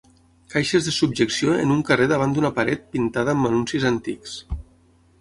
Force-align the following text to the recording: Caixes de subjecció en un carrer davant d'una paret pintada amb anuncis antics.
Caixes 0.53 0.87
de 0.89 0.93
subjecció 0.95 1.59
en 1.65 1.75
un 1.77 1.85
carrer 1.91 2.09
davant 2.13 2.35
d'una 2.39 2.53
paret 2.59 2.91
pintada 2.97 3.39
amb 3.39 3.55
anuncis 3.55 3.91
antics. 3.95 4.39